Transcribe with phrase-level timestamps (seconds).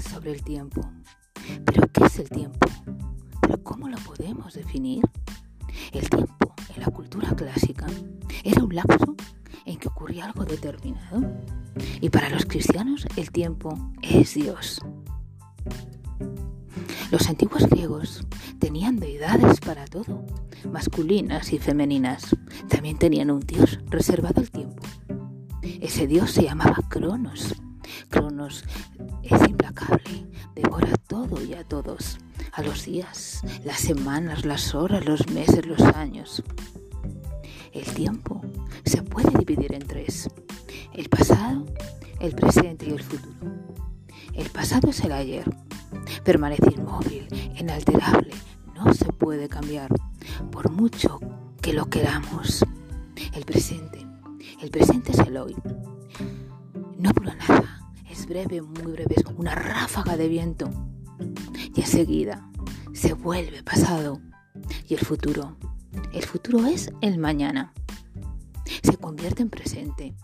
[0.00, 0.80] sobre el tiempo.
[1.64, 2.68] ¿Pero qué es el tiempo?
[3.40, 5.04] ¿Pero cómo lo podemos definir?
[5.92, 7.86] El tiempo en la cultura clásica
[8.44, 9.14] era un lapso
[9.64, 11.20] en que ocurría algo determinado.
[12.00, 14.82] Y para los cristianos el tiempo es Dios.
[17.10, 18.26] Los antiguos griegos
[18.58, 20.24] tenían deidades para todo,
[20.72, 22.34] masculinas y femeninas.
[22.68, 24.82] También tenían un dios reservado al tiempo.
[25.62, 27.54] Ese dios se llamaba Cronos.
[28.08, 28.64] Cronos
[29.22, 32.18] es implacable, devora todo y a todos,
[32.52, 36.42] a los días, las semanas, las horas, los meses, los años.
[37.72, 38.40] El tiempo
[38.84, 40.28] se puede dividir en tres,
[40.92, 41.66] el pasado,
[42.20, 43.34] el presente y el futuro.
[44.34, 45.44] El pasado es el ayer,
[46.24, 47.26] permanece inmóvil,
[47.58, 48.30] inalterable,
[48.74, 49.90] no se puede cambiar,
[50.50, 51.18] por mucho
[51.60, 52.64] que lo queramos.
[53.34, 54.06] El presente,
[54.62, 55.56] el presente es el hoy.
[56.98, 57.75] No dura nada,
[58.16, 60.70] es breve, muy breve, es una ráfaga de viento.
[61.74, 62.48] Y enseguida
[62.94, 64.20] se vuelve pasado.
[64.88, 65.56] Y el futuro,
[66.12, 67.74] el futuro es el mañana.
[68.82, 70.14] Se convierte en presente.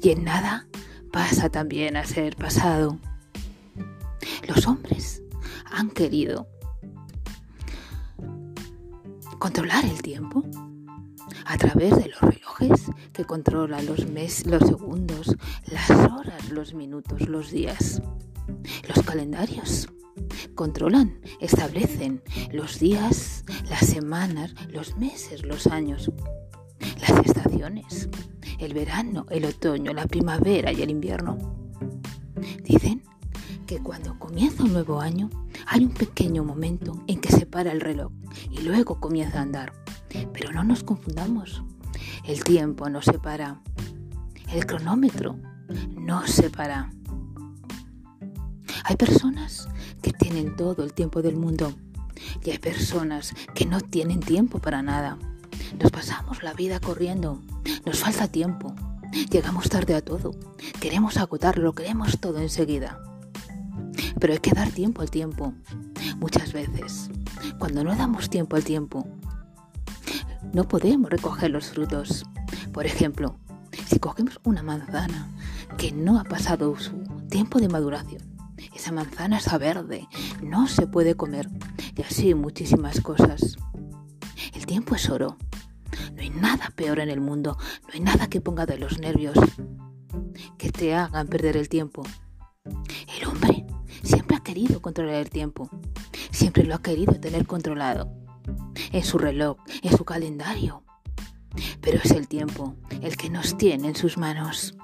[0.00, 0.68] Y en nada
[1.12, 2.96] pasa también a ser pasado.
[4.46, 5.22] Los hombres
[5.64, 6.48] han querido
[9.40, 10.44] controlar el tiempo
[11.44, 17.28] a través de los relojes que controlan los meses, los segundos, las horas, los minutos,
[17.28, 18.02] los días.
[18.88, 19.88] Los calendarios
[20.54, 26.10] controlan, establecen los días, las semanas, los meses, los años,
[27.00, 28.08] las estaciones,
[28.58, 31.38] el verano, el otoño, la primavera y el invierno.
[32.62, 33.02] Dicen
[33.66, 35.30] que cuando comienza un nuevo año
[35.66, 38.12] hay un pequeño momento en que se para el reloj
[38.50, 39.72] y luego comienza a andar.
[40.32, 41.62] Pero no nos confundamos.
[42.24, 43.60] El tiempo no se para.
[44.52, 45.36] El cronómetro
[45.96, 46.90] no se para.
[48.84, 49.68] Hay personas
[50.02, 51.72] que tienen todo el tiempo del mundo
[52.44, 55.18] y hay personas que no tienen tiempo para nada.
[55.80, 57.40] Nos pasamos la vida corriendo.
[57.86, 58.74] Nos falta tiempo.
[59.30, 60.32] Llegamos tarde a todo.
[60.80, 63.00] Queremos agotarlo, queremos todo enseguida.
[64.18, 65.54] Pero hay que dar tiempo al tiempo.
[66.18, 67.10] Muchas veces,
[67.58, 69.06] cuando no damos tiempo al tiempo,
[70.52, 72.24] no podemos recoger los frutos.
[72.72, 73.38] Por ejemplo,
[73.86, 75.28] si cogemos una manzana
[75.76, 76.92] que no ha pasado su
[77.28, 78.22] tiempo de maduración,
[78.74, 80.08] esa manzana está verde,
[80.42, 81.48] no se puede comer
[81.96, 83.56] y así muchísimas cosas.
[84.54, 85.36] El tiempo es oro.
[86.14, 89.36] No hay nada peor en el mundo, no hay nada que ponga de los nervios,
[90.56, 92.02] que te hagan perder el tiempo.
[92.64, 93.66] El hombre
[94.02, 95.68] siempre ha querido controlar el tiempo,
[96.30, 98.12] siempre lo ha querido tener controlado,
[98.92, 100.84] en su reloj, en su calendario.
[101.80, 104.74] Pero es el tiempo el que nos tiene en sus manos.